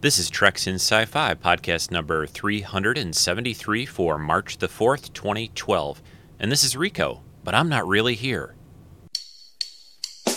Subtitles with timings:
[0.00, 6.00] This is Treks in Sci Fi, podcast number 373 for March the 4th, 2012.
[6.38, 8.54] And this is Rico, but I'm not really here.
[10.24, 10.30] The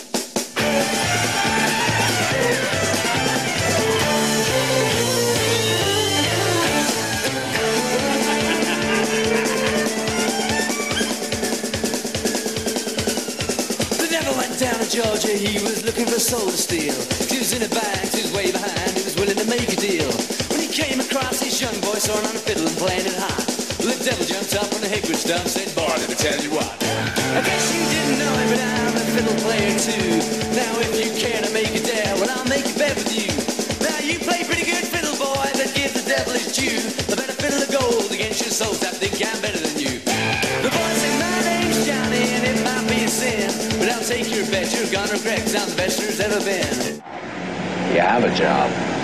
[14.10, 16.94] devil went down to Georgia, he was looking for soul to steal.
[17.30, 20.10] He in a bag, was way behind, willing to make a deal.
[20.50, 23.46] When he came across this young boy sawing on a fiddle and playing it hot.
[23.78, 26.66] The devil jumped up on the hickory stump, said, Boy, let me tell you what.
[26.74, 30.18] I guess you didn't know it, but I'm a fiddle player too.
[30.58, 33.30] Now if you care to make a dare, well I'll make a bet with you.
[33.78, 36.82] Now you play pretty good fiddle, boy, but give the devil his due.
[37.06, 40.02] I bet a fiddle of gold against your soul, I think I'm better than you.
[40.66, 44.34] The boy said, my name's Johnny, and it might be a sin, but I'll take
[44.34, 46.98] your bet, you're gonna regret, 'cause I'm the best there's ever been.
[47.94, 49.01] You have a job.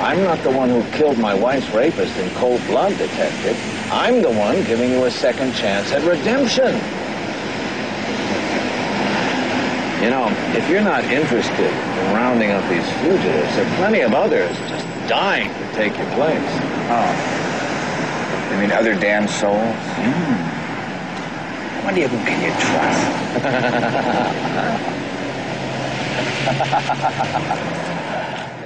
[0.00, 3.58] I'm not the one who killed my wife's rapist in cold blood, detective.
[3.90, 6.72] I'm the one giving you a second chance at redemption.
[10.00, 14.14] You know, if you're not interested in rounding up these fugitives, there are plenty of
[14.14, 16.38] others just dying to take your place.
[16.90, 18.52] Oh.
[18.52, 19.74] You mean other damned souls?
[19.98, 20.34] Hmm.
[21.74, 22.52] How many of them can you
[27.74, 27.84] trust?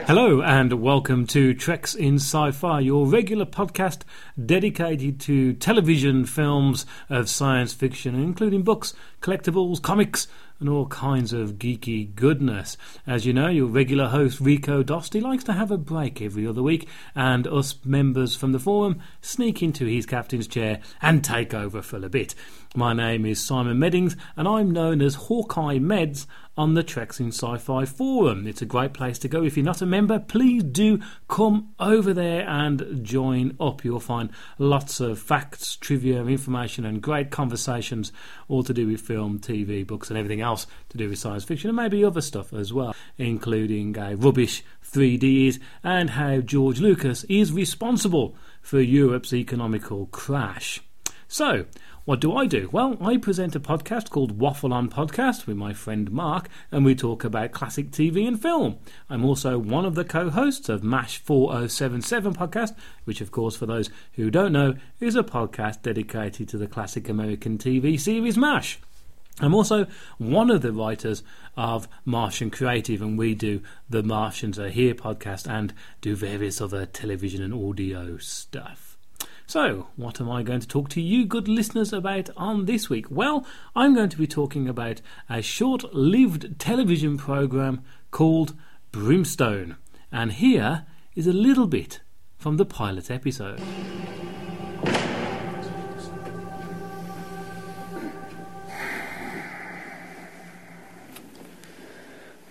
[0.06, 4.00] Hello and welcome to Treks in Sci-Fi, your regular podcast
[4.44, 10.26] dedicated to television films of science fiction, including books, collectibles, comics,
[10.58, 12.76] and all kinds of geeky goodness.
[13.06, 16.62] As you know, your regular host Rico Dosti likes to have a break every other
[16.62, 21.80] week, and us members from the forum sneak into his captain's chair and take over
[21.80, 22.34] for a bit.
[22.74, 27.28] My name is Simon Meddings, and I'm known as Hawkeye Meds on the Treks in
[27.28, 28.46] Sci-Fi forum.
[28.46, 29.42] It's a great place to go.
[29.42, 33.84] If you're not a member, please do come over there and join up.
[33.84, 38.12] You'll find lots of facts, trivia, information, and great conversations,
[38.48, 41.70] all to do with film, TV, books, and everything else to do with science fiction,
[41.70, 47.52] and maybe other stuff as well, including uh, rubbish 3Ds and how George Lucas is
[47.52, 50.80] responsible for Europe's economical crash.
[51.28, 51.64] So,
[52.04, 52.68] what do I do?
[52.72, 56.96] Well, I present a podcast called Waffle on Podcast with my friend Mark, and we
[56.96, 58.78] talk about classic TV and film.
[59.08, 62.74] I'm also one of the co hosts of MASH 4077 podcast,
[63.04, 67.08] which, of course, for those who don't know, is a podcast dedicated to the classic
[67.08, 68.80] American TV series MASH.
[69.40, 69.86] I'm also
[70.18, 71.22] one of the writers
[71.56, 76.84] of Martian Creative, and we do the Martians Are Here podcast and do various other
[76.84, 78.91] television and audio stuff.
[79.52, 83.10] So, what am I going to talk to you, good listeners, about on this week?
[83.10, 83.46] Well,
[83.76, 88.54] I'm going to be talking about a short lived television program called
[88.92, 89.76] Brimstone.
[90.10, 92.00] And here is a little bit
[92.38, 93.60] from the pilot episode.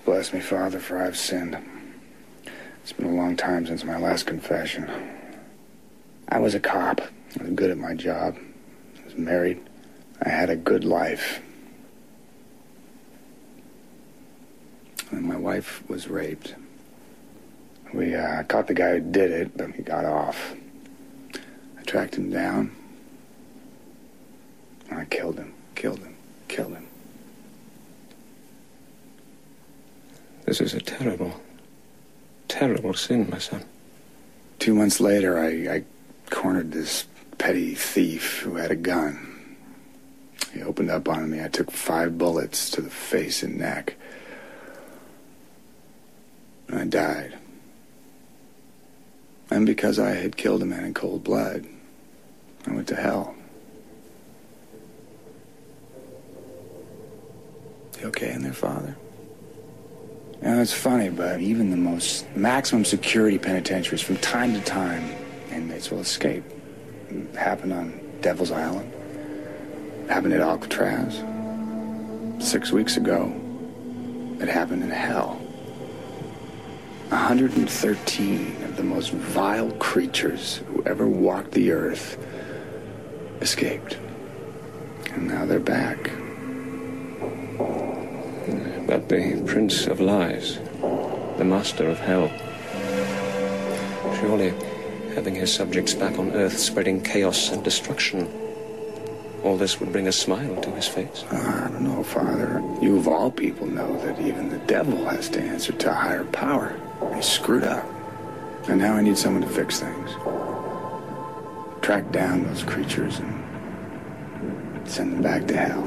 [0.06, 1.58] Bless me, Father, for I've sinned.
[2.84, 5.20] It's been a long time since my last confession.
[6.32, 7.02] I was a cop.
[7.38, 8.38] I was good at my job.
[9.00, 9.62] I was married.
[10.22, 11.42] I had a good life.
[15.12, 16.56] And my wife was raped.
[17.94, 20.56] We uh, caught the guy who did it, but he got off.
[21.78, 22.74] I tracked him down.
[24.90, 26.16] And I killed him, killed him,
[26.48, 26.88] killed him.
[30.46, 31.42] This is a terrible,
[32.48, 33.66] terrible sin, my son.
[34.60, 35.84] Two months later, I, I
[36.32, 37.06] cornered this
[37.38, 39.28] petty thief who had a gun.
[40.52, 41.44] He opened up on me.
[41.44, 43.96] I took five bullets to the face and neck.
[46.68, 47.38] And I died.
[49.52, 51.68] And because I had killed a man in cold blood,
[52.66, 53.36] I went to hell.
[58.00, 58.96] You okay in there, Father?
[60.42, 65.21] You know, it's funny, but even the most maximum security penitentiaries, from time to time,
[65.52, 66.44] inmates will escape.
[67.10, 68.92] It happened on Devil's Island.
[70.06, 71.24] It happened at Alcatraz.
[72.40, 73.34] Six weeks ago,
[74.40, 75.40] it happened in hell.
[77.10, 82.18] 113 of the most vile creatures who ever walked the earth
[83.42, 83.98] escaped.
[85.12, 86.12] And now they're back.
[88.88, 90.58] But the Prince of Lies,
[91.38, 92.32] the Master of Hell.
[94.20, 94.54] Surely
[95.14, 98.28] having his subjects back on Earth spreading chaos and destruction
[99.44, 101.26] all this would bring a smile to his face.
[101.32, 102.64] Ah, I don't know, Father.
[102.82, 106.26] You of all people know that even the devil has to answer to a higher
[106.26, 106.80] power.
[107.16, 107.86] He screwed up.
[108.68, 110.12] And now I need someone to fix things.
[111.82, 115.82] Track down those creatures and send them back to hell.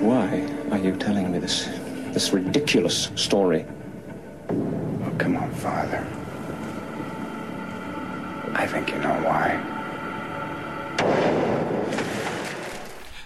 [0.00, 1.66] Why are you telling me this,
[2.10, 3.64] this ridiculous story?
[4.50, 6.04] Oh, come on, Father.
[8.58, 9.60] I think you know why.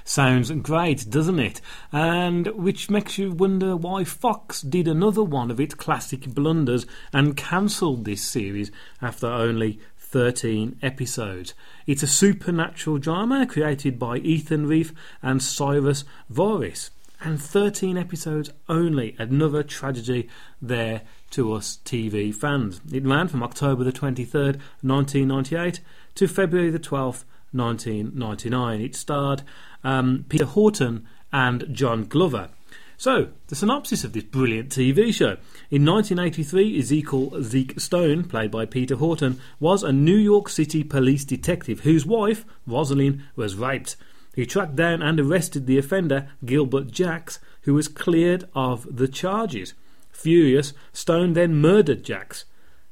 [0.05, 1.61] Sounds great, doesn't it?
[1.93, 7.37] And which makes you wonder why Fox did another one of its classic blunders and
[7.37, 11.55] cancelled this series after only 13 episodes.
[11.87, 14.93] It's a supernatural drama created by Ethan Reiff
[15.23, 16.91] and Cyrus Voris.
[17.23, 19.15] And 13 episodes only.
[19.19, 20.29] Another tragedy
[20.63, 21.03] there
[21.33, 22.81] to us TV fans.
[22.91, 25.81] It ran from October the 23rd, 1998
[26.15, 28.81] to February the 12th, 1999.
[28.81, 29.43] It starred
[29.85, 32.49] um, Peter Horton and John Glover.
[32.97, 35.39] So, the synopsis of this brilliant TV show.
[35.71, 41.25] In 1983, Ezekiel Zeke Stone, played by Peter Horton, was a New York City police
[41.25, 43.97] detective whose wife, Rosalind, was raped.
[44.35, 49.75] He tracked down and arrested the offender, Gilbert Jacks, who was cleared of the charges.
[50.13, 52.45] Furious, Stone then murdered Jacks.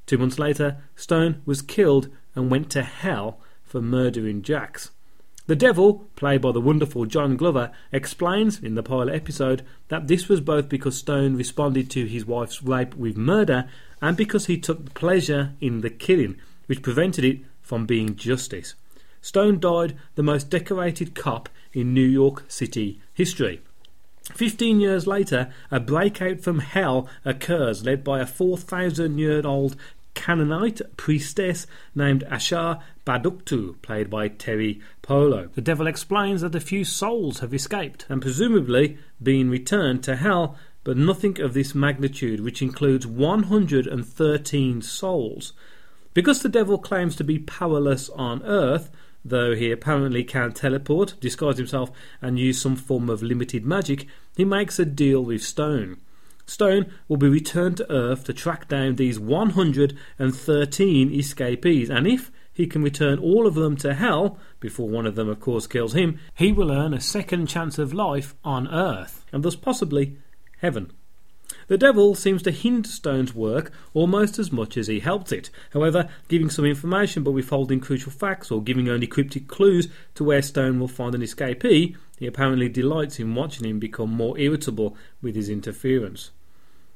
[0.06, 4.90] Two months later, Stone was killed and went to hell for murdering Jacks.
[5.46, 10.28] The Devil, played by the wonderful John Glover, explains in the pilot episode that this
[10.28, 13.66] was both because Stone responded to his wife's rape with murder
[14.02, 16.36] and because he took pleasure in the killing,
[16.66, 18.74] which prevented it from being justice.
[19.20, 23.60] Stone died the most decorated cop in New York City history.
[24.34, 29.76] Fifteen years later, a breakout from hell occurs, led by a 4,000 year old
[30.18, 35.48] Canaanite priestess named Ashar Baduktu, played by Teri Polo.
[35.54, 40.56] The devil explains that a few souls have escaped and presumably been returned to hell,
[40.82, 45.52] but nothing of this magnitude, which includes 113 souls.
[46.14, 48.90] Because the devil claims to be powerless on earth,
[49.28, 51.90] though he apparently can teleport, disguise himself,
[52.20, 55.98] and use some form of limited magic, he makes a deal with Stone.
[56.46, 62.66] Stone will be returned to Earth to track down these 113 escapees, and if he
[62.66, 66.18] can return all of them to hell, before one of them, of course, kills him,
[66.34, 70.16] he will earn a second chance of life on Earth, and thus possibly
[70.60, 70.90] heaven.
[71.68, 75.50] The devil seems to hinder Stone's work almost as much as he helped it.
[75.72, 80.42] However, giving some information but withholding crucial facts or giving only cryptic clues to where
[80.42, 85.36] Stone will find an escapee, he apparently delights in watching him become more irritable with
[85.36, 86.30] his interference.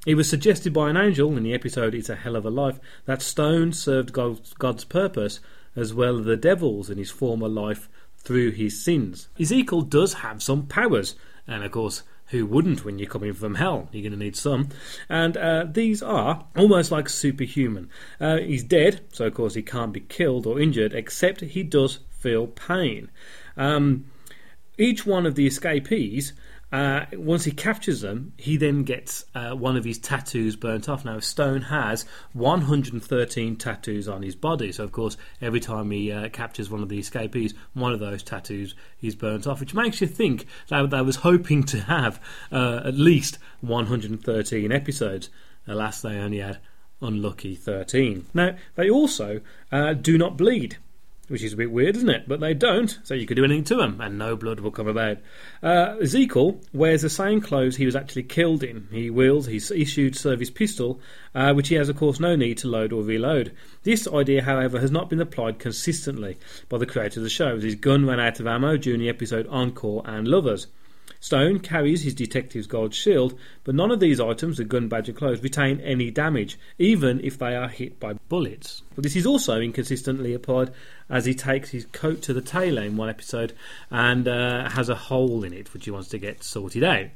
[0.05, 2.81] It was suggested by an angel in the episode It's a Hell of a Life
[3.05, 5.41] that Stone served God's, God's purpose
[5.77, 9.29] as well as the devil's in his former life through his sins.
[9.39, 11.15] Ezekiel does have some powers,
[11.47, 12.03] and of course,
[12.33, 13.89] who wouldn't when you're coming from hell?
[13.93, 14.71] You're going to need some.
[15.09, 17.91] And uh, these are almost like superhuman.
[18.19, 22.01] Uh, he's dead, so of course he can't be killed or injured, except he does
[22.11, 23.11] feel pain.
[23.57, 24.07] Um,
[24.79, 26.33] each one of the escapees
[26.73, 31.05] uh, once he captures them, he then gets uh, one of his tattoos burnt off.
[31.05, 36.31] Now, Stone has 113 tattoos on his body, so of course, every time he uh,
[36.31, 40.07] captures one of the escapees, one of those tattoos is burnt off, which makes you
[40.07, 42.19] think that they was hoping to have
[42.51, 45.29] uh, at least 113 episodes.
[45.67, 46.59] Alas, they only had
[47.03, 48.27] unlucky 13.
[48.33, 50.79] Now, they also uh, do not bleed
[51.29, 52.29] which is a bit weird, isn't it?
[52.29, 54.89] But they don't, so you could do anything to them, and no blood will come
[54.89, 55.19] about.
[55.63, 58.89] Uh, Ezekiel wears the same clothes he was actually killed in.
[58.91, 61.01] He wields his issued service pistol,
[61.35, 63.53] uh, which he has, of course, no need to load or reload.
[63.83, 66.39] This idea, however, has not been applied consistently
[66.69, 69.47] by the creator of the show, his gun ran out of ammo during the episode
[69.49, 70.67] Encore and Lovers.
[71.23, 75.17] Stone carries his detective's gold shield, but none of these items, the gun, badge, and
[75.17, 78.83] clothes, retain any damage, even if they are hit by bullets.
[78.97, 80.73] But this is also inconsistently applied
[81.09, 83.53] as he takes his coat to the tailor in one episode
[83.89, 87.07] and uh, has a hole in it, which he wants to get sorted out.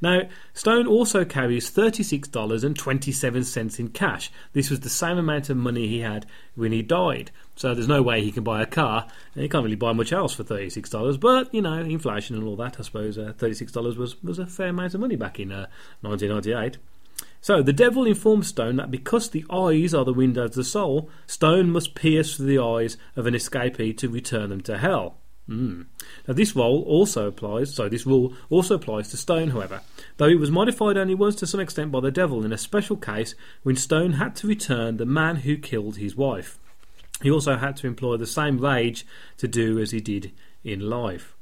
[0.00, 4.30] Now, Stone also carries $36.27 in cash.
[4.52, 7.30] This was the same amount of money he had when he died.
[7.56, 10.12] So there's no way he can buy a car, and he can't really buy much
[10.12, 11.20] else for $36.
[11.20, 14.68] But, you know, inflation and all that, I suppose uh, $36 was, was a fair
[14.68, 15.66] amount of money back in uh,
[16.02, 16.78] 1998.
[17.40, 21.10] So the devil informs Stone that because the eyes are the windows of the soul,
[21.26, 25.18] Stone must pierce through the eyes of an escapee to return them to hell.
[25.48, 25.86] Mm.
[26.26, 27.74] Now, this role also applies.
[27.74, 29.82] So, this rule also applies to Stone, however,
[30.16, 32.96] though it was modified only once to some extent by the devil in a special
[32.96, 36.58] case when Stone had to return the man who killed his wife.
[37.22, 39.06] He also had to employ the same rage
[39.38, 40.32] to do as he did
[40.64, 41.34] in life.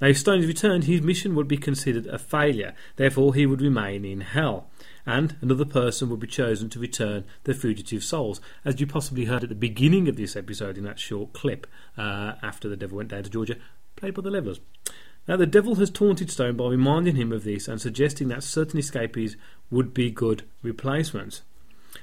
[0.00, 2.74] Now, if Stone returned, his mission would be considered a failure.
[2.96, 4.70] Therefore, he would remain in hell.
[5.08, 9.42] And another person would be chosen to return the fugitive souls, as you possibly heard
[9.42, 13.08] at the beginning of this episode in that short clip uh, after the devil went
[13.08, 13.56] down to Georgia,
[13.96, 14.60] played by the Levellers.
[15.26, 18.78] Now, the devil has taunted Stone by reminding him of this and suggesting that certain
[18.78, 19.38] escapees
[19.70, 21.40] would be good replacements.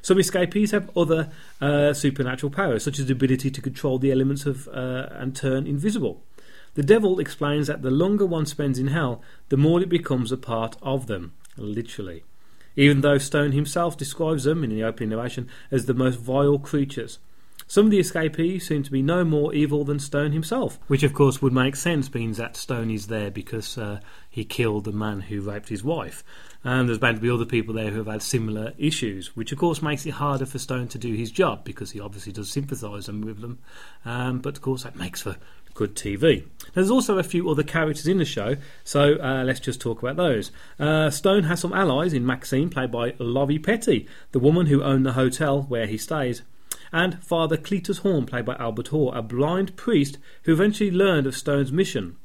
[0.02, 1.30] Some escapees have other
[1.62, 5.68] uh, supernatural powers, such as the ability to control the elements of uh, and turn
[5.68, 6.24] invisible.
[6.74, 10.38] The devil explains that the longer one spends in hell, the more it becomes a
[10.38, 12.24] part of them, literally.
[12.76, 17.20] Even though Stone himself describes them in the opening narration as the most vile creatures.
[17.68, 21.16] Some of the escapees seem to be no more evil than Stone himself, which of
[21.16, 25.22] course would make sense, being that Stone is there because uh, he killed the man
[25.22, 26.24] who raped his wife.
[26.64, 29.58] And there's bound to be other people there who have had similar issues, which of
[29.58, 33.08] course makes it harder for Stone to do his job because he obviously does sympathise
[33.08, 33.58] with them.
[34.04, 35.36] Um, but of course, that makes for
[35.76, 36.48] good TV.
[36.74, 40.16] There's also a few other characters in the show, so uh, let's just talk about
[40.16, 40.52] those.
[40.80, 45.06] Uh, Stone has some allies in Maxine, played by Lori Petty, the woman who owned
[45.06, 46.42] the hotel where he stays
[46.92, 51.36] and Father Cletus Horn, played by Albert Hoare, a blind priest who eventually learned of
[51.36, 52.16] Stone's mission.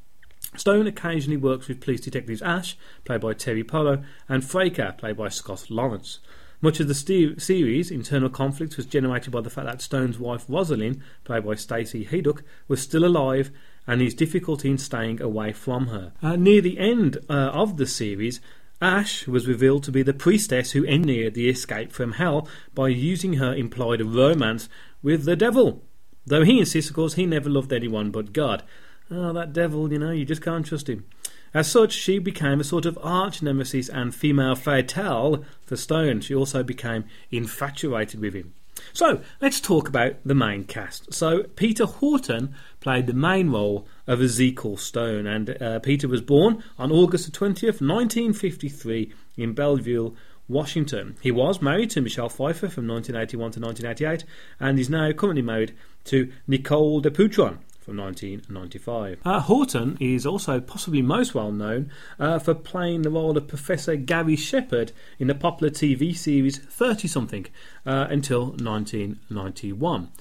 [0.55, 5.27] Stone occasionally works with police detectives Ash, played by Teri Polo, and Fraker, played by
[5.27, 6.19] Scott Lawrence.
[6.61, 10.45] Much of the st- series' internal conflict was generated by the fact that Stone's wife
[10.47, 13.51] Rosalind, played by Stacy Haiduk, was still alive
[13.87, 16.13] and his difficulty in staying away from her.
[16.21, 18.39] Uh, near the end uh, of the series,
[18.79, 23.33] Ash was revealed to be the priestess who engineered the escape from hell by using
[23.33, 24.69] her implied romance
[25.01, 25.83] with the devil.
[26.25, 28.63] Though he insists, of course, he never loved anyone but God.
[29.09, 31.05] Oh, that devil, you know, you just can't trust him.
[31.53, 36.21] As such, she became a sort of arch nemesis and female fatale for Stone.
[36.21, 38.53] She also became infatuated with him.
[38.93, 41.13] So, let's talk about the main cast.
[41.13, 46.63] So, Peter Horton played the main role of Ezekiel Stone, and uh, Peter was born
[46.79, 50.15] on August 20th, 1953, in Belleville,
[50.47, 51.15] Washington.
[51.21, 54.25] He was married to Michelle Pfeiffer from 1981 to 1988,
[54.59, 55.73] and is now currently married
[56.05, 59.19] to Nicole de Duputron from 1995.
[59.25, 63.95] Uh, Horton is also possibly most well known uh, for playing the role of Professor
[63.95, 67.47] Gary Shepherd in the popular TV series 30 something
[67.85, 70.11] uh, until 1991.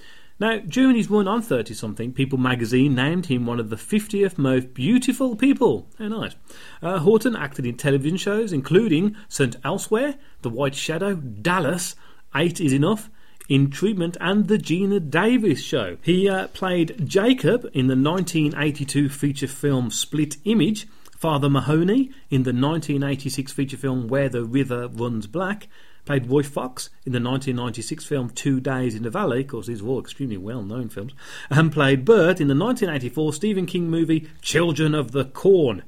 [0.40, 4.38] Now, during his run on 30 something, People magazine named him one of the 50th
[4.38, 5.86] most beautiful people.
[5.98, 6.34] How nice.
[6.80, 9.54] Uh, Horton acted in television shows including St.
[9.62, 11.94] Elsewhere, The White Shadow, Dallas,
[12.34, 13.10] Eight is Enough,
[13.50, 15.98] in Treatment and The Geena Davis Show.
[16.02, 20.86] He uh, played Jacob in the 1982 feature film Split Image,
[21.18, 25.66] Father Mahoney in the 1986 feature film Where the River Runs Black,
[26.04, 29.82] played Roy Fox in the 1996 film Two Days in the Valley, of course these
[29.82, 31.12] are all extremely well known films,
[31.50, 35.82] and played Bert in the 1984 Stephen King movie Children of the Corn.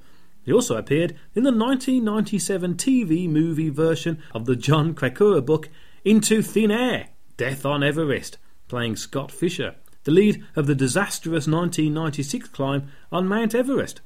[0.45, 5.69] He also appeared in the 1997 TV movie version of the Jon Krakauer book
[6.05, 7.12] Into Thin Air.
[7.43, 13.53] Death on Everest, playing Scott Fischer, the lead of the disastrous 1996 climb on Mount
[13.53, 14.01] Everest.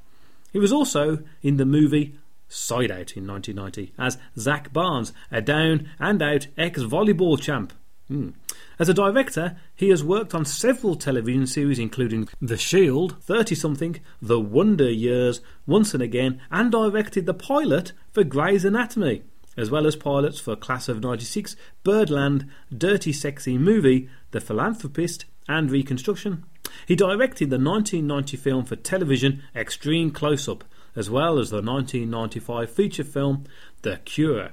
[0.51, 2.17] He was also in the movie
[2.49, 7.73] Side Out in 1990 as Zach Barnes, a down and out ex volleyball champ.
[8.07, 8.29] Hmm.
[8.79, 13.99] As a director, he has worked on several television series, including The Shield, 30 something,
[14.19, 19.21] The Wonder Years, Once and Again, and directed the pilot for Grey's Anatomy
[19.57, 25.71] as well as pilots for Class of 96, Birdland, Dirty Sexy Money, The Philanthropist, and
[25.71, 26.45] Reconstruction.
[26.85, 30.63] He directed the 1990 film for television Extreme Close Up,
[30.95, 33.45] as well as the 1995 feature film
[33.81, 34.51] The Cure.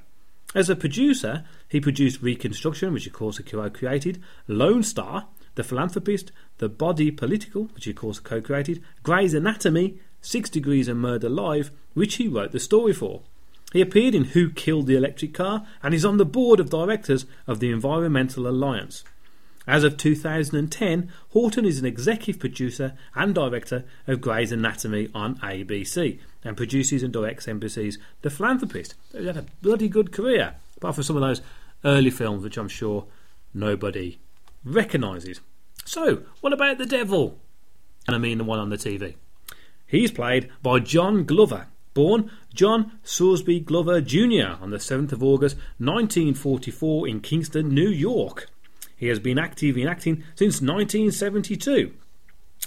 [0.54, 6.30] As a producer, he produced Reconstruction, which of course he co-created, Lone Star, The Philanthropist,
[6.58, 11.70] The Body Political, which he of course co-created, Grey's Anatomy, Six Degrees and Murder Live,
[11.92, 13.22] which he wrote the story for.
[13.74, 17.26] He appeared in Who Killed the Electric Car and is on the board of directors
[17.44, 19.02] of the Environmental Alliance.
[19.66, 26.20] As of 2010, Horton is an executive producer and director of Grey's Anatomy on ABC
[26.44, 28.94] and produces and directs NBC's The Philanthropist.
[29.10, 31.40] He had a bloody good career, apart from some of those
[31.84, 33.06] early films which I'm sure
[33.52, 34.20] nobody
[34.64, 35.40] recognises.
[35.84, 37.40] So, what about the devil?
[38.06, 39.16] And I mean the one on the TV.
[39.84, 44.60] He's played by John Glover, Born John Sorsby Glover Jr.
[44.60, 48.50] on the 7th of August 1944 in Kingston, New York.
[48.96, 51.92] He has been active in acting since 1972.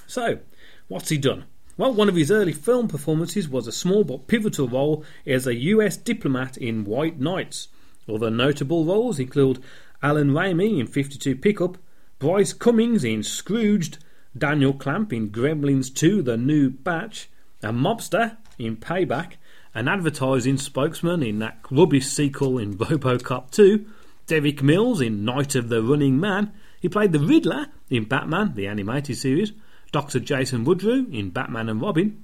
[0.07, 0.39] So,
[0.87, 1.45] what's he done?
[1.77, 5.55] Well, one of his early film performances was a small but pivotal role as a
[5.55, 7.67] US diplomat in White Nights.
[8.09, 9.61] Other notable roles include
[10.01, 11.77] Alan Ramey in 52 Pickup,
[12.19, 13.97] Bryce Cummings in Scrooged,
[14.37, 17.29] Daniel Clamp in Gremlins 2 The New Batch,
[17.61, 19.33] a mobster in Payback,
[19.73, 23.85] an advertising spokesman in that rubbish sequel in Robocop 2,
[24.25, 26.51] Derek Mills in Night of the Running Man.
[26.79, 29.53] He played the Riddler in Batman, the animated series,
[29.91, 30.19] Dr.
[30.19, 32.23] Jason Woodrue in Batman and Robin,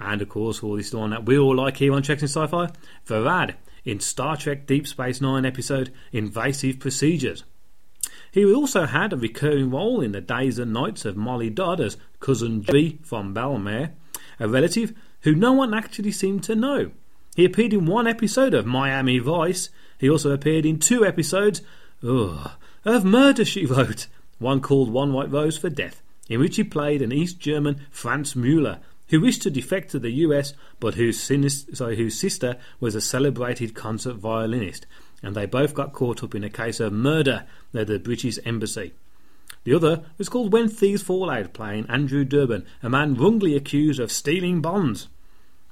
[0.00, 2.70] and of course, all this one that we all like here on Treks in Sci-Fi,
[3.06, 7.44] Varad in Star Trek Deep Space Nine episode Invasive Procedures.
[8.30, 11.96] He also had a recurring role in the days and nights of Molly Dodd as
[12.20, 13.92] cousin G from Bellemere,
[14.38, 16.90] a relative who no one actually seemed to know.
[17.36, 19.70] He appeared in one episode of Miami Vice.
[19.98, 21.62] He also appeared in two episodes
[22.02, 22.50] ugh,
[22.84, 24.06] of Murder She Wrote,
[24.38, 28.36] one called One White Rose for Death, in which he played an East German Franz
[28.36, 32.94] Mueller who wished to defect to the US but whose, sinis- sorry, whose sister was
[32.94, 34.86] a celebrated concert violinist,
[35.22, 38.92] and they both got caught up in a case of murder at the British Embassy.
[39.68, 44.00] The other was called When Thieves Fall Out, playing Andrew Durbin, a man wrongly accused
[44.00, 45.08] of stealing bonds.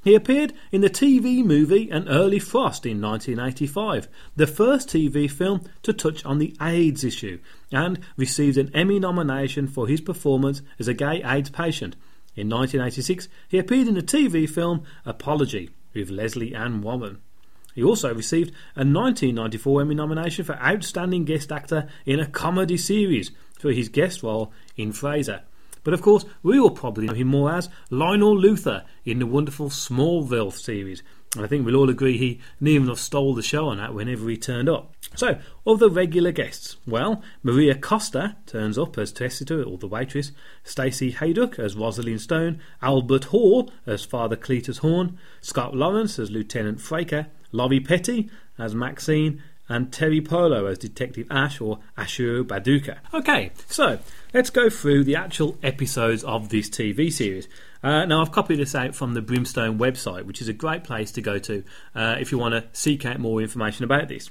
[0.04, 5.62] He appeared in the TV movie An Early Frost in 1985, the first TV film
[5.82, 7.38] to touch on the AIDS issue,
[7.72, 11.96] and received an Emmy nomination for his performance as a gay AIDS patient.
[12.34, 17.22] In 1986, he appeared in the TV film Apology with Lesley Ann Warren.
[17.76, 23.30] He also received a 1994 Emmy nomination for Outstanding Guest Actor in a Comedy Series
[23.58, 25.42] for his guest role in Frasier.
[25.84, 29.68] But of course, we will probably know him more as Lionel Luthor in the wonderful
[29.68, 31.02] Smallville series.
[31.36, 34.28] And I think we'll all agree he near enough stole the show on that whenever
[34.30, 34.94] he turned up.
[35.14, 36.78] So, other regular guests.
[36.86, 40.32] Well, Maria Costa turns up as Tessita, or the waitress,
[40.64, 46.78] Stacy Haiduk as Rosalind Stone, Albert Hall as Father Cletus Horn, Scott Lawrence as Lieutenant
[46.78, 52.98] Fraker, Lori Petty as Maxine, and Teri Polo as Detective Ash or Ashur Baduka.
[53.12, 53.98] Okay, so
[54.32, 57.48] let's go through the actual episodes of this TV series.
[57.82, 61.10] Uh, now, I've copied this out from the Brimstone website, which is a great place
[61.12, 64.30] to go to uh, if you want to seek out more information about this.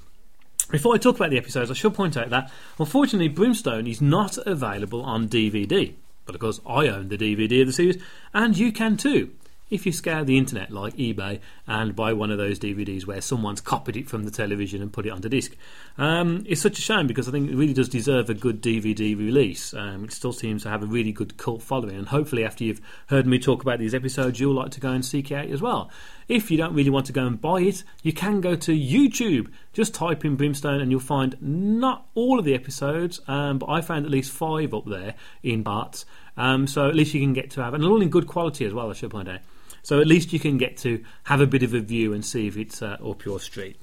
[0.72, 4.38] Before I talk about the episodes, I should point out that unfortunately Brimstone is not
[4.48, 5.94] available on DVD.
[6.26, 8.02] But of course, I own the DVD of the series,
[8.34, 9.32] and you can too
[9.70, 13.62] if you scour the internet like eBay and buy one of those DVDs where someone's
[13.62, 15.56] copied it from the television and put it onto disc.
[15.98, 19.18] Um, it's such a shame because I think it really does deserve a good DVD
[19.18, 19.74] release.
[19.74, 22.82] Um, it still seems to have a really good cult following, and hopefully, after you've
[23.08, 25.62] heard me talk about these episodes, you'll like to go and seek it out as
[25.62, 25.90] well.
[26.28, 29.52] If you don't really want to go and buy it, you can go to YouTube.
[29.74, 33.82] Just type in Brimstone and you'll find not all of the episodes, um, but I
[33.82, 36.06] found at least five up there in parts.
[36.38, 38.74] Um, so at least you can get to have, and all in good quality as
[38.74, 39.40] well, I should point out.
[39.86, 42.48] So at least you can get to have a bit of a view and see
[42.48, 43.80] if it's uh, up your street.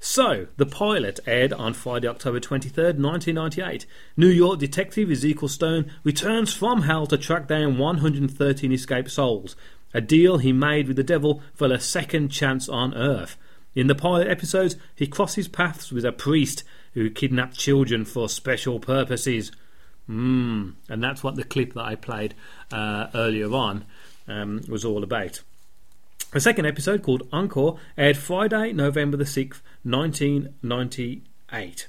[0.00, 3.86] So, the pilot aired on Friday, October 23rd, 1998.
[4.16, 9.54] New York detective Ezekiel Stone returns from hell to track down 113 escaped souls,
[9.94, 13.36] a deal he made with the devil for a second chance on Earth.
[13.76, 18.80] In the pilot episodes, he crosses paths with a priest who kidnapped children for special
[18.80, 19.52] purposes.
[20.10, 22.34] Mmm, and that's what the clip that I played
[22.72, 23.84] uh, earlier on
[24.28, 25.40] um, was all about.
[26.32, 31.88] The second episode, called Encore, aired Friday, November the 6th, 1998.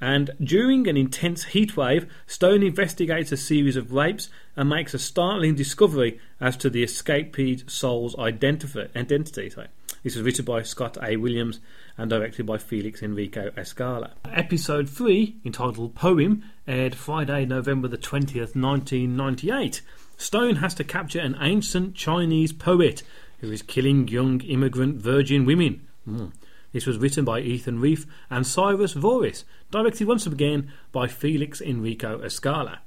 [0.00, 5.54] And during an intense heatwave, Stone investigates a series of rapes and makes a startling
[5.54, 9.52] discovery as to the escaped soul's identity.
[10.02, 11.16] This was written by Scott A.
[11.16, 11.60] Williams
[11.96, 14.10] and directed by Felix Enrico Escala.
[14.24, 19.80] Episode 3, entitled Poem, aired Friday, November the 20th, 1998.
[20.16, 23.02] Stone has to capture an ancient Chinese poet
[23.38, 25.86] who is killing young immigrant virgin women.
[26.08, 26.32] Mm.
[26.72, 32.18] This was written by Ethan Reiff and Cyrus Voris, directed once again by Felix Enrico
[32.18, 32.78] Escala.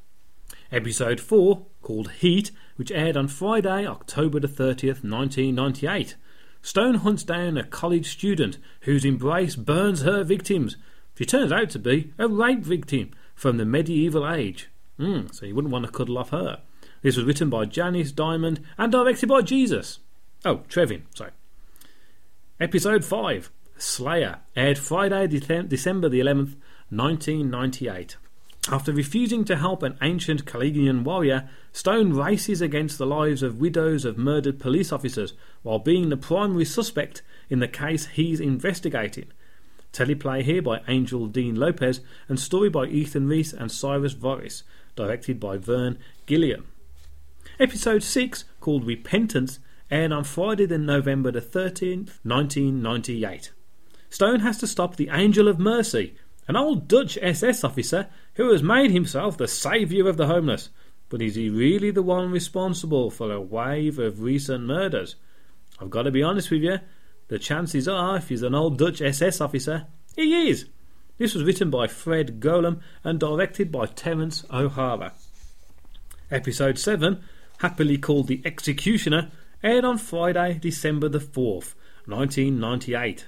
[0.72, 6.16] Episode 4, called Heat, which aired on Friday, October the 30th, 1998.
[6.62, 10.76] Stone hunts down a college student whose embrace burns her victims.
[11.18, 14.70] She turns out to be a rape victim from the medieval age.
[15.00, 16.62] Mm, so you wouldn't want to cuddle off her.
[17.02, 20.00] This was written by Janice Diamond and directed by Jesus.
[20.46, 21.32] Oh, Trevin, sorry.
[22.60, 26.56] Episode 5 Slayer aired Friday, December the 11th,
[26.90, 28.18] 1998.
[28.70, 34.04] After refusing to help an ancient Kaligian warrior, Stone races against the lives of widows
[34.04, 39.28] of murdered police officers while being the primary suspect in the case he's investigating.
[39.94, 44.64] Teleplay here by Angel Dean Lopez and story by Ethan Reese and Cyrus Voris,
[44.96, 46.66] directed by Vern Gilliam.
[47.60, 49.58] Episode 6, called Repentance,
[49.90, 53.52] aired on Friday, the November the 13th, 1998.
[54.12, 56.16] Stone has to stop the Angel of Mercy,
[56.48, 60.70] an old Dutch SS officer who has made himself the saviour of the homeless.
[61.10, 65.16] But is he really the one responsible for a wave of recent murders?
[65.80, 66.78] I've got to be honest with you,
[67.28, 70.68] the chances are, if he's an old Dutch SS officer, he is.
[71.18, 75.14] This was written by Fred Golan and directed by Terence O'Hara.
[76.30, 77.24] Episode 7,
[77.60, 79.32] happily called The Executioner,
[79.64, 81.74] aired on Friday, December the 4th,
[82.06, 83.28] 1998.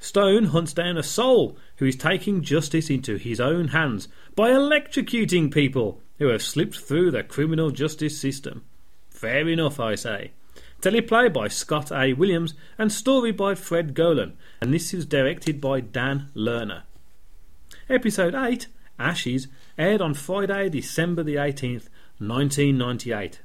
[0.00, 5.52] Stone hunts down a soul who is taking justice into his own hands by electrocuting
[5.52, 8.64] people who have slipped through the criminal justice system.
[9.10, 10.32] Fair enough, I say.
[10.80, 12.12] Teleplay by Scott A.
[12.12, 16.82] Williams and story by Fred Golan, and this is directed by Dan Lerner.
[17.90, 23.40] Episode 8, Ashes, aired on Friday, December the 18th, 1998.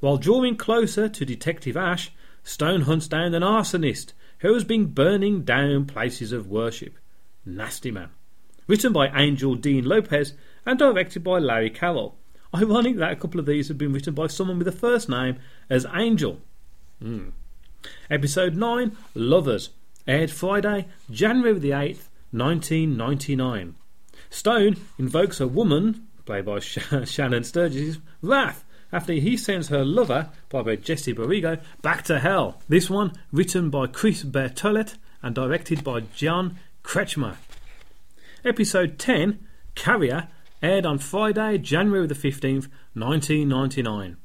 [0.00, 2.10] While drawing closer to Detective Ash,
[2.42, 6.98] Stone hunts down an arsonist who has been burning down places of worship.
[7.44, 8.08] Nasty man.
[8.66, 10.34] Written by Angel Dean Lopez
[10.64, 12.16] and directed by Larry Carroll.
[12.54, 15.38] Ironic that a couple of these have been written by someone with the first name
[15.68, 16.40] as Angel.
[17.02, 17.32] Mm.
[18.10, 19.70] Episode 9 Lovers,
[20.06, 23.74] aired Friday, January the 8th, 1999.
[24.30, 30.76] Stone invokes a woman, played by Shannon Sturges' wrath after he sends her lover, by
[30.76, 32.60] Jesse Borrego, back to hell.
[32.68, 37.36] This one written by Chris Bertolet and directed by John Kretschmer.
[38.44, 39.38] Episode 10,
[39.74, 40.28] Carrier,
[40.62, 44.16] aired on Friday, January the 15th, 1999.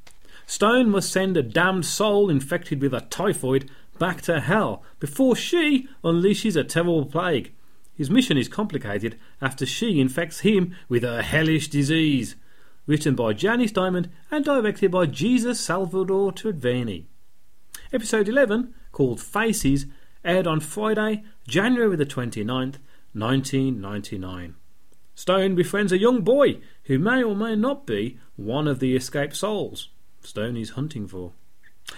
[0.47, 5.87] Stone must send a damned soul infected with a typhoid back to hell before she
[6.03, 7.51] unleashes a terrible plague.
[7.95, 12.35] His mission is complicated after she infects him with a hellish disease.
[12.87, 17.05] Written by Janice Diamond and directed by Jesus Salvador Treviño.
[17.91, 19.85] Episode 11, called Faces,
[20.23, 22.77] aired on Friday, January the 29th,
[23.13, 24.55] 1999.
[25.15, 29.35] Stone befriends a young boy who may or may not be one of the escaped
[29.35, 29.89] souls
[30.25, 31.33] Stone is hunting for.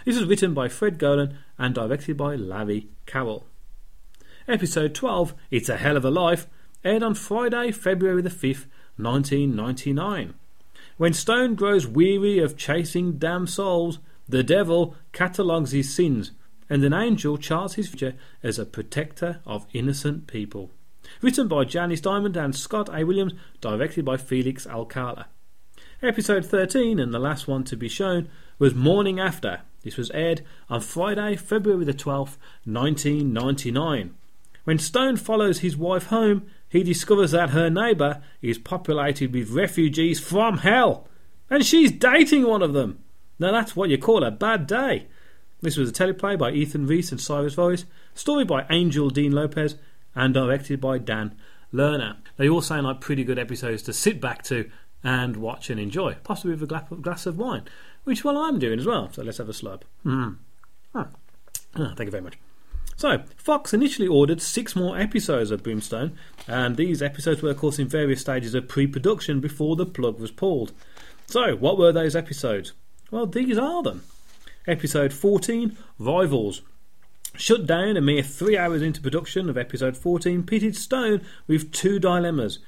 [0.06, 3.48] This was written by Fred Golan and directed by Larry Carroll.
[4.48, 6.48] Episode 12, It's a Hell of a Life,
[6.84, 8.66] aired on Friday, February the 5th,
[8.98, 10.34] 1999.
[10.98, 16.32] When Stone grows weary of chasing damned souls, the devil catalogues his sins,
[16.72, 20.72] and an angel charts his future as a protector of innocent people.
[21.22, 23.04] Written by Janice Diamond and Scott A.
[23.04, 25.28] Williams, directed by Felix Alcala.
[26.02, 29.62] Episode 13, and the last one to be shown, was Morning After.
[29.84, 34.16] This was aired on Friday, February the 12th, 1999.
[34.64, 40.20] When Stone follows his wife home, he discovers that her neighbour is populated with refugees
[40.20, 41.08] from hell,
[41.50, 43.04] and she's dating one of them.
[43.40, 45.08] Now that's what you call a bad day.
[45.62, 49.76] This was a teleplay by Ethan Reese and Cyrus Voris, story by Angel Dean Lopez,
[50.14, 51.36] and directed by Dan
[51.74, 52.18] Lerner.
[52.38, 54.70] They all sound like pretty good episodes to sit back to
[55.04, 57.64] and watch and enjoy, possibly with a glass of wine,
[58.04, 59.12] which well I'm doing as well.
[59.12, 59.82] So let's have a slurp.
[60.06, 60.38] Mm.
[61.76, 62.38] Thank you very much.
[62.98, 67.78] So, Fox initially ordered six more episodes of Brimstone, and these episodes were, of course,
[67.78, 70.74] in various stages of pre production before the plug was pulled.
[71.28, 72.74] So, what were those episodes?
[73.12, 74.04] Well, these are them.
[74.66, 76.64] Episode 14 Rivals.
[77.36, 82.00] Shut down a mere three hours into production of episode 14, pitted Stone with two
[82.00, 82.60] dilemmas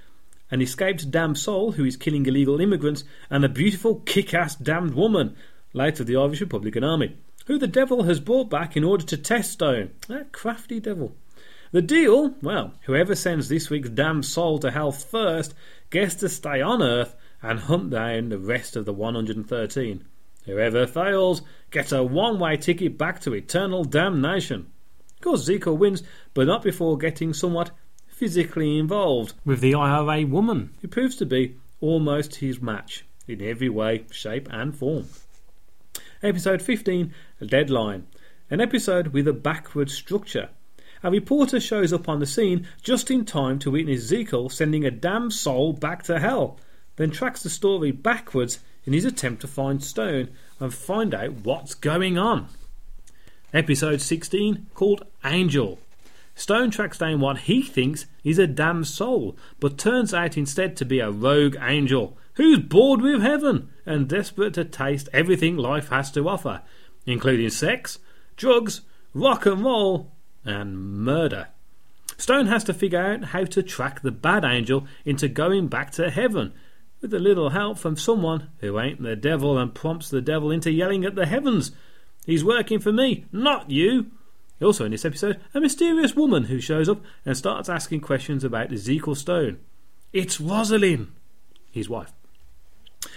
[0.51, 4.95] an escaped damned soul who is killing illegal immigrants, and a beautiful kick ass damned
[4.95, 5.35] woman,
[5.73, 7.15] late of the Irish Republican Army,
[7.49, 9.89] who the devil has brought back in order to test Stone.
[10.07, 11.15] That crafty devil.
[11.71, 12.35] The deal?
[12.43, 15.55] Well, whoever sends this week's damned soul to hell first
[15.89, 20.03] gets to stay on Earth and hunt down the rest of the 113.
[20.45, 24.67] Whoever fails gets a one way ticket back to eternal damnation.
[25.15, 26.03] Of course, Zico wins,
[26.35, 27.71] but not before getting somewhat
[28.07, 33.69] physically involved with the IRA woman, who proves to be almost his match in every
[33.69, 35.07] way, shape, and form.
[36.21, 37.13] Episode 15
[37.45, 38.05] Deadline.
[38.49, 40.49] An episode with a backward structure.
[41.01, 44.91] A reporter shows up on the scene just in time to witness Ezekiel sending a
[44.91, 46.57] damned soul back to hell,
[46.97, 50.27] then tracks the story backwards in his attempt to find Stone
[50.59, 52.47] and find out what's going on.
[53.53, 55.79] Episode 16 called Angel.
[56.35, 60.83] Stone tracks down what he thinks is a damned soul, but turns out instead to
[60.83, 66.09] be a rogue angel who's bored with heaven and desperate to taste everything life has
[66.09, 66.61] to offer,
[67.05, 67.99] including sex,
[68.37, 68.79] drugs,
[69.13, 70.09] rock and roll,
[70.45, 71.49] and murder.
[72.17, 76.09] Stone has to figure out how to track the bad angel into going back to
[76.09, 76.53] heaven,
[77.01, 80.71] with a little help from someone who ain't the devil and prompts the devil into
[80.71, 81.73] yelling at the heavens.
[82.25, 84.11] He's working for me, not you.
[84.61, 88.71] Also, in this episode, a mysterious woman who shows up and starts asking questions about
[88.71, 89.59] Ezekiel Stone.
[90.13, 91.11] It's Rosalind,
[91.69, 92.13] his wife.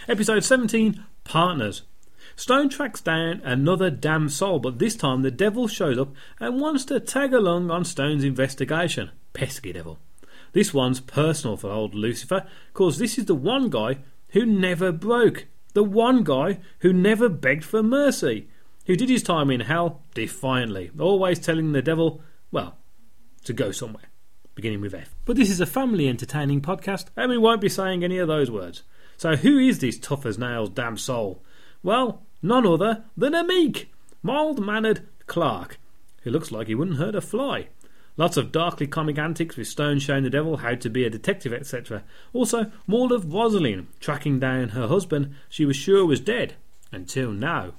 [0.09, 1.83] Episode 17 Partners.
[2.37, 6.85] Stone tracks down another damn soul, but this time the devil shows up and wants
[6.85, 9.11] to tag along on Stone's investigation.
[9.33, 9.99] Pesky devil.
[10.53, 15.47] This one's personal for old Lucifer, cause this is the one guy who never broke.
[15.75, 18.49] The one guy who never begged for mercy.
[18.87, 22.77] Who did his time in hell defiantly, always telling the devil, well,
[23.45, 24.11] to go somewhere,
[24.55, 25.15] beginning with F.
[25.25, 28.51] But this is a family entertaining podcast, and we won't be saying any of those
[28.51, 28.83] words.
[29.23, 31.45] So who is this tough as nails damn soul?
[31.81, 35.79] Well, none other than a meek, mild mannered Clark,
[36.23, 37.69] who looks like he wouldn't hurt a fly.
[38.17, 41.53] Lots of darkly comic antics with Stone showing the devil how to be a detective,
[41.53, 42.03] etc.
[42.33, 46.55] Also, more of Rosalind tracking down her husband she was sure was dead,
[46.91, 47.75] until now.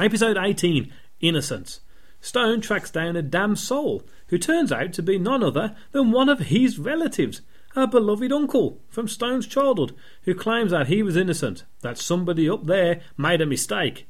[0.00, 1.82] Episode 18 Innocence.
[2.20, 6.28] Stone tracks down a damn soul who turns out to be none other than one
[6.28, 7.42] of his relatives,
[7.76, 12.66] a beloved uncle from Stone's childhood, who claims that he was innocent, that somebody up
[12.66, 14.06] there made a mistake.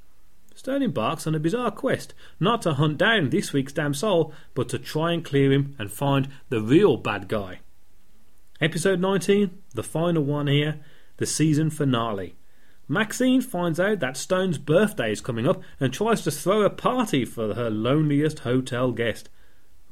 [0.54, 4.68] Stone embarks on a bizarre quest, not to hunt down this week's damn soul, but
[4.68, 7.60] to try and clear him and find the real bad guy.
[8.60, 10.80] Episode 19, the final one here,
[11.18, 12.34] the season finale.
[12.88, 17.24] Maxine finds out that Stone's birthday is coming up and tries to throw a party
[17.24, 19.28] for her loneliest hotel guest.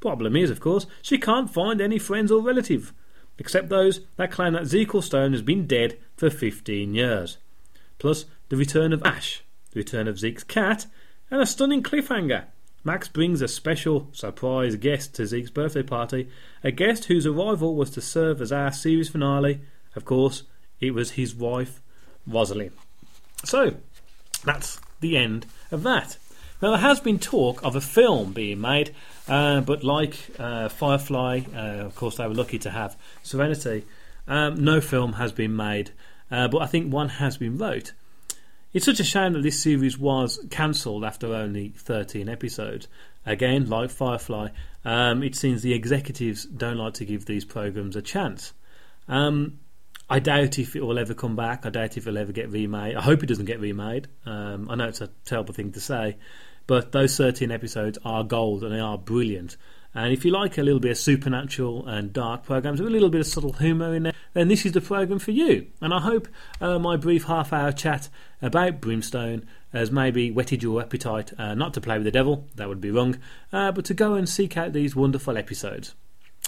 [0.01, 2.93] Problem is, of course, she can't find any friends or relatives,
[3.39, 7.39] except those that claim that Zekel Stone has been dead for 15 years.
[7.99, 10.87] Plus, the return of Ash, the return of Zeke's cat,
[11.31, 12.45] and a stunning cliffhanger.
[12.85, 16.29] Max brings a special surprise guest to Zeke's birthday party,
[16.63, 19.61] a guest whose arrival was to serve as our series finale.
[19.97, 20.45] Of course,
[20.81, 21.81] it was his wife,
[22.27, 22.73] Rosalind.
[23.45, 23.75] So,
[24.45, 26.17] that's the end of that.
[26.63, 28.95] Now, there has been talk of a film being made,
[29.29, 33.85] uh, but like uh, Firefly, uh, of course, they were lucky to have Serenity.
[34.27, 35.91] Um, no film has been made,
[36.31, 37.93] uh, but I think one has been wrote.
[38.73, 42.89] It's such a shame that this series was cancelled after only 13 episodes.
[43.25, 44.49] Again, like Firefly,
[44.85, 48.53] um, it seems the executives don't like to give these programs a chance.
[49.09, 49.61] Um,
[50.09, 51.67] I doubt if it will ever come back.
[51.67, 52.95] I doubt if it'll ever get remade.
[52.95, 54.09] I hope it doesn't get remade.
[54.25, 56.17] Um, I know it's a terrible thing to say,
[56.67, 59.57] but those 13 episodes are gold and they are brilliant.
[59.95, 63.09] And if you like a little bit of supernatural and dark programs with a little
[63.09, 65.69] bit of subtle humour in there, then this is the program for you.
[65.81, 66.29] And I hope
[66.61, 68.11] uh, my brief half hour chat
[68.43, 72.69] about Brimstone has maybe whetted your appetite uh, not to play with the devil, that
[72.69, 73.19] would be wrong,
[73.53, 75.95] uh, but to go and seek out these wonderful episodes.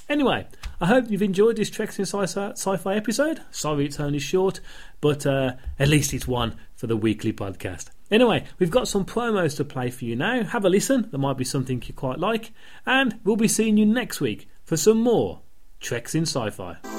[0.09, 0.47] Anyway,
[0.81, 3.43] I hope you've enjoyed this Treks in Sci Fi episode.
[3.51, 4.61] Sorry it's only short,
[5.01, 7.91] but uh, at least it's one for the weekly podcast.
[8.11, 10.45] Anyway, we've got some promos to play for you now.
[10.45, 12.53] Have a listen, there might be something you quite like,
[12.87, 15.43] and we'll be seeing you next week for some more
[15.81, 16.98] Treks in Sci Fi.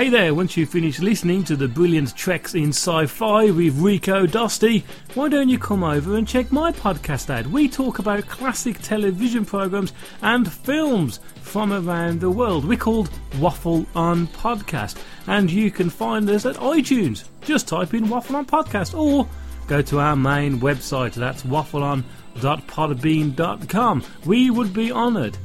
[0.00, 4.24] Hey there, once you've finished listening to the brilliant Treks in Sci Fi with Rico
[4.24, 4.82] Dusty,
[5.12, 7.46] why don't you come over and check my podcast out?
[7.48, 12.64] We talk about classic television programs and films from around the world.
[12.64, 17.24] We're called Waffle On Podcast, and you can find us at iTunes.
[17.42, 19.28] Just type in Waffle On Podcast or
[19.66, 24.04] go to our main website, that's waffleon.podbean.com.
[24.24, 25.36] We would be honoured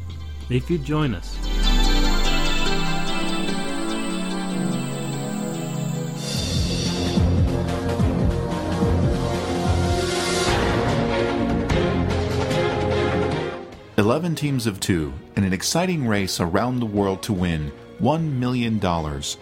[0.50, 1.85] if you'd join us.
[14.06, 18.80] Eleven teams of two in an exciting race around the world to win $1 million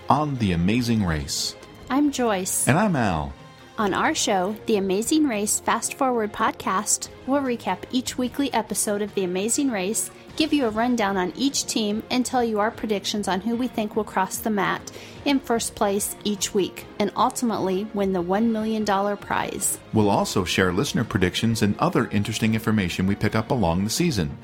[0.10, 1.58] on The Amazing Race.
[1.90, 2.66] I'm Joyce.
[2.66, 3.34] And I'm Al.
[3.78, 9.14] On our show, The Amazing Race Fast Forward podcast, we'll recap each weekly episode of
[9.16, 13.28] The Amazing Race, give you a rundown on each team, and tell you our predictions
[13.28, 14.92] on who we think will cross the mat
[15.26, 18.86] in first place each week, and ultimately win the $1 million
[19.18, 19.80] prize.
[19.94, 24.38] We'll also share listener predictions and other interesting information we pick up along the season.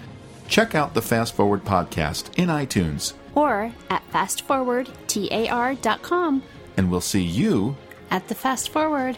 [0.47, 6.43] Check out the Fast Forward podcast in iTunes, Or at fastforwardtar.com
[6.79, 7.75] and we'll see you
[8.09, 9.17] at the Fast Forward.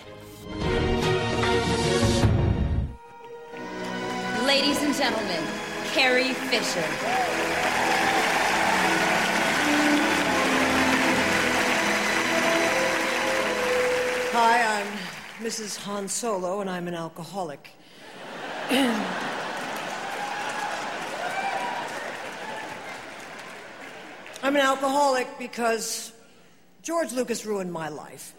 [4.48, 5.44] Ladies and gentlemen,
[5.94, 6.82] Carrie Fisher.
[14.32, 14.88] Hi, I'm
[15.46, 15.76] Mrs.
[15.84, 17.72] Han Solo, and I'm an alcoholic.
[24.42, 26.14] I'm an alcoholic because
[26.84, 28.34] George Lucas ruined my life.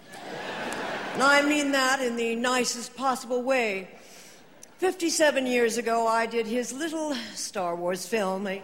[1.12, 3.88] And I mean that in the nicest possible way.
[4.82, 8.60] 57 years ago, I did his little Star Wars film, a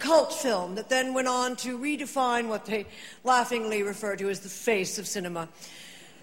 [0.00, 2.86] cult film that then went on to redefine what they
[3.22, 5.48] laughingly refer to as the face of cinema.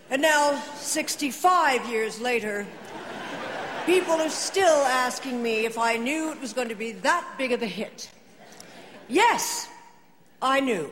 [0.10, 2.68] And now, 65 years later,
[3.86, 7.54] people are still asking me if I knew it was going to be that big
[7.54, 8.10] of a hit.
[9.08, 9.70] Yes,
[10.42, 10.92] I knew.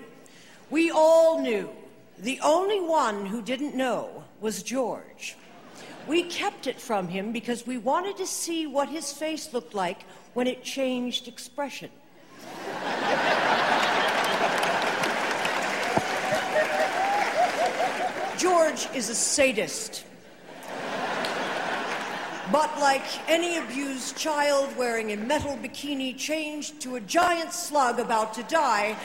[0.69, 1.69] We all knew.
[2.17, 5.35] The only one who didn't know was George.
[6.09, 10.01] We kept it from him because we wanted to see what his face looked like
[10.33, 11.91] when it changed expression.
[18.39, 20.03] George is a sadist.
[22.51, 28.33] But like any abused child wearing a metal bikini changed to a giant slug about
[28.33, 28.97] to die,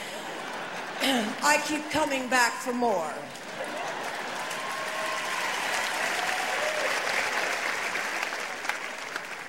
[1.02, 3.12] I keep coming back for more.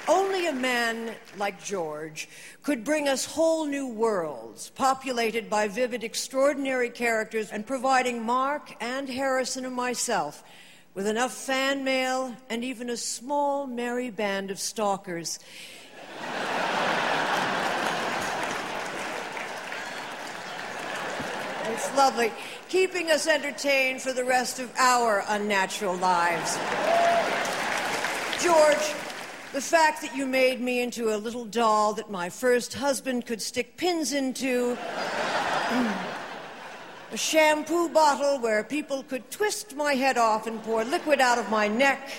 [0.07, 2.29] Only a man like George
[2.61, 9.09] could bring us whole new worlds, populated by vivid, extraordinary characters, and providing Mark and
[9.09, 10.43] Harrison and myself
[10.93, 15.39] with enough fan mail and even a small, merry band of stalkers.
[21.67, 22.31] It's lovely,
[22.69, 26.57] keeping us entertained for the rest of our unnatural lives.
[28.41, 28.95] George,
[29.55, 33.41] the fact that you made me into a little doll that my first husband could
[33.41, 34.77] stick pins into.
[37.13, 41.49] a shampoo bottle where people could twist my head off and pour liquid out of
[41.49, 42.11] my neck.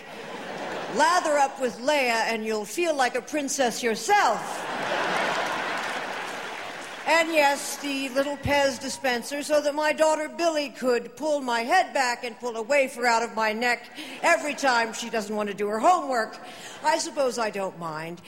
[0.95, 4.66] Lather up with Leia, and you'll feel like a princess yourself.
[7.07, 11.95] And yes, the little Pez dispenser so that my daughter Billie could pull my head
[11.95, 13.89] back and pull a wafer out of my neck
[14.23, 16.37] every time she doesn't want to do her homework.
[16.83, 18.21] I suppose I don't mind.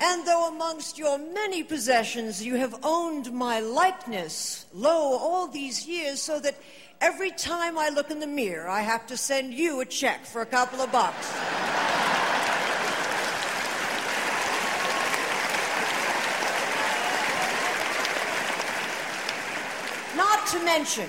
[0.00, 6.22] And though amongst your many possessions you have owned my likeness, lo, all these years,
[6.22, 6.56] so that
[7.00, 10.40] every time I look in the mirror, I have to send you a check for
[10.40, 11.32] a couple of bucks.
[20.44, 21.08] Not to mention,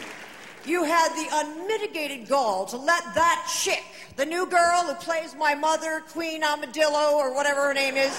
[0.66, 3.84] you had the unmitigated gall to let that chick,
[4.16, 8.18] the new girl who plays my mother, Queen Amadillo, or whatever her name is,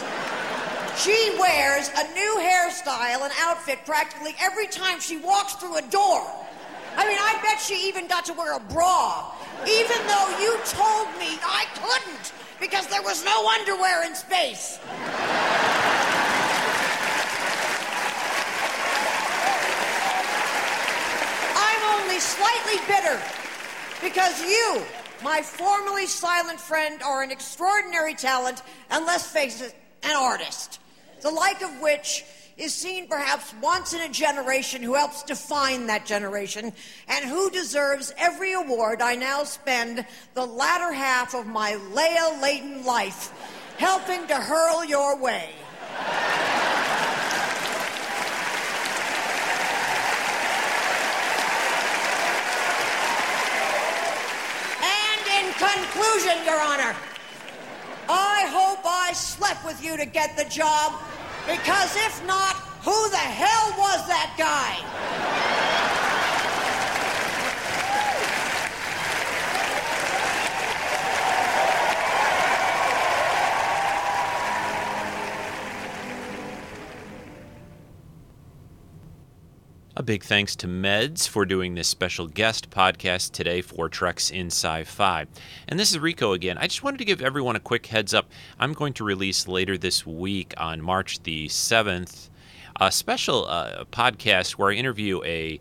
[0.99, 6.21] she wears a new hairstyle and outfit practically every time she walks through a door.
[6.99, 9.33] I mean, I bet she even got to wear a bra,
[9.67, 14.79] even though you told me I couldn't because there was no underwear in space.
[22.19, 23.21] Slightly bitter
[24.03, 24.83] because you,
[25.23, 30.81] my formerly silent friend, are an extraordinary talent, and let's face it, an artist.
[31.23, 32.25] The like of which
[32.57, 36.73] is seen perhaps once in a generation who helps define that generation
[37.09, 42.85] and who deserves every award I now spend the latter half of my Leia laden
[42.85, 43.31] life
[43.79, 45.51] helping to hurl your way.
[54.83, 56.95] And in conclusion, Your Honor,
[58.09, 61.01] I hope I slept with you to get the job,
[61.47, 65.56] because if not, who the hell was that guy?
[79.99, 84.49] A big thanks to Meds for doing this special guest podcast today for Treks in
[84.49, 85.25] Sci Fi.
[85.67, 86.59] And this is Rico again.
[86.59, 88.29] I just wanted to give everyone a quick heads up.
[88.59, 92.29] I'm going to release later this week on March the 7th
[92.79, 95.59] a special uh, podcast where I interview a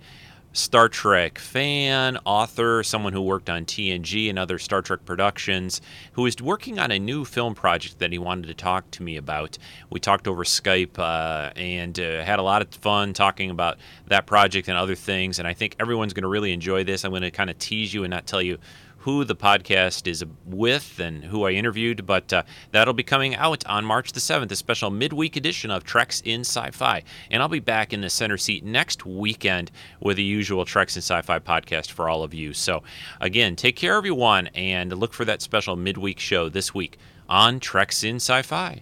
[0.55, 5.81] Star Trek fan, author, someone who worked on TNG and other Star Trek productions,
[6.13, 9.17] who is working on a new film project that he wanted to talk to me
[9.17, 9.57] about.
[9.89, 14.27] We talked over Skype uh, and uh, had a lot of fun talking about that
[14.27, 15.39] project and other things.
[15.39, 17.03] And I think everyone's going to really enjoy this.
[17.03, 18.57] I'm going to kind of tease you and not tell you
[19.05, 22.41] who the podcast is with and who I interviewed, but uh,
[22.71, 26.41] that'll be coming out on March the 7th, a special midweek edition of Treks in
[26.41, 27.03] Sci Fi.
[27.29, 31.03] And I'll be back in the center seat next weekend with the usual Treks in
[31.03, 32.51] Sci Fi podcast for all of you.
[32.51, 32.81] So,
[33.21, 36.97] again, take care, everyone, and look for that special midweek show this week
[37.29, 38.81] on Treks in Sci Fi.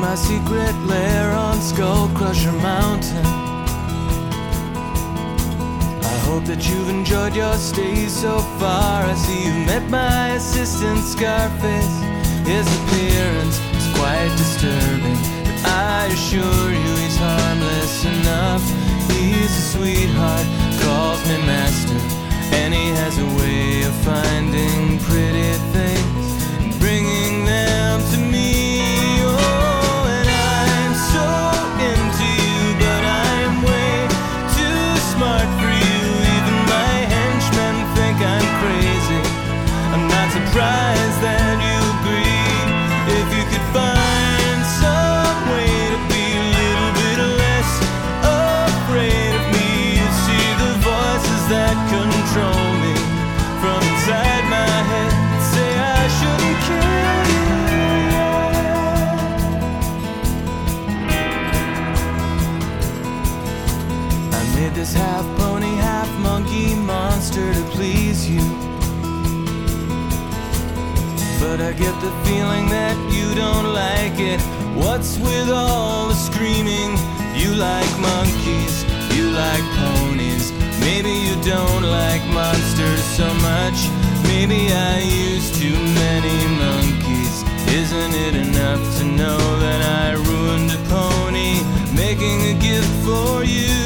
[0.00, 3.26] My secret lair on Skull Crusher Mountain.
[6.02, 9.04] I hope that you've enjoyed your stay so far.
[9.04, 11.96] I see you met my assistant Scarface.
[12.48, 18.64] His appearance is quite disturbing, but I assure you he's harmless enough.
[19.12, 20.46] He's a sweetheart,
[72.10, 74.40] the feeling that you don't like it.
[74.74, 76.90] What's with all the screaming?
[77.34, 78.84] You like monkeys,
[79.14, 80.52] you like ponies.
[80.80, 83.78] Maybe you don't like monsters so much.
[84.32, 86.36] Maybe I use too many
[86.66, 87.34] monkeys.
[87.82, 91.62] Isn't it enough to know that I ruined a pony
[91.94, 93.79] making a gift for you?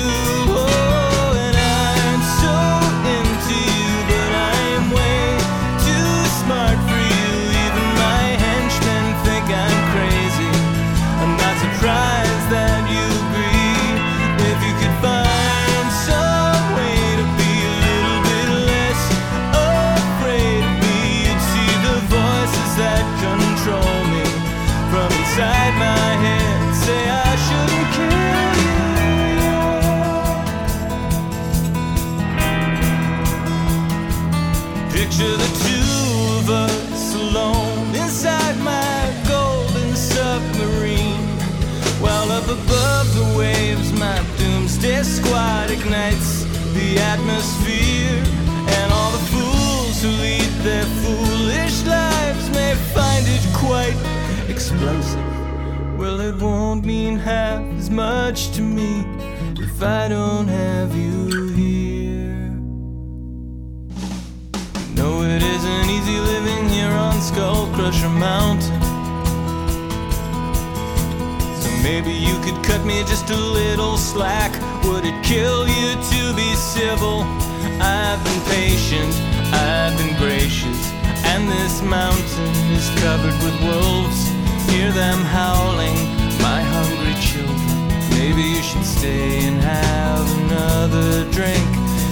[77.80, 79.14] I've been patient,
[79.52, 80.92] I've been gracious,
[81.24, 84.28] and this mountain is covered with wolves.
[84.70, 85.98] Hear them howling,
[86.40, 87.88] my hungry children.
[88.10, 91.68] Maybe you should stay and have another drink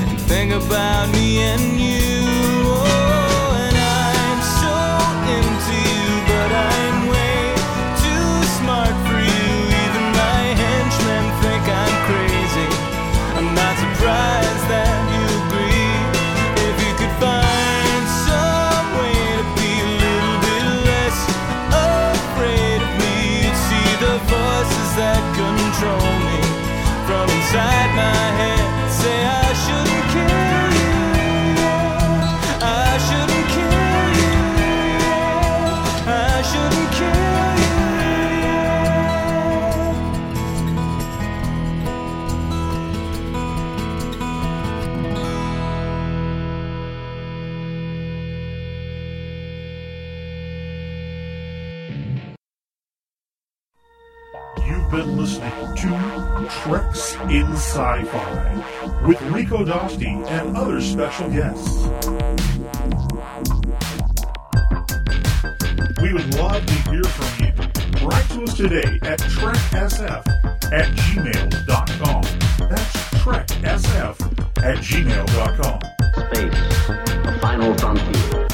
[0.09, 2.22] and think about me and you.
[57.73, 61.87] In Sci-Fi with Rico Dosti and other special guests.
[66.03, 68.07] We would love to hear from you.
[68.07, 70.27] Write to us today at treksf
[70.73, 72.23] at gmail.com.
[72.69, 74.17] That's treksf
[74.63, 75.81] at gmail.com.
[76.13, 76.87] Space,
[77.25, 78.49] the final frontier.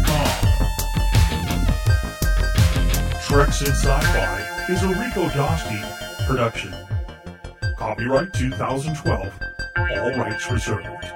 [3.20, 5.80] Treks in Sci-Fi is a Rico Dosti
[6.26, 6.74] production.
[7.76, 9.38] Copyright 2012.
[9.76, 11.12] All rights reserved.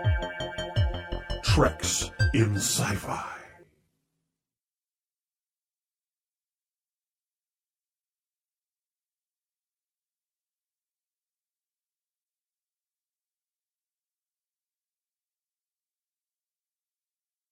[1.42, 3.37] Treks in Sci Fi.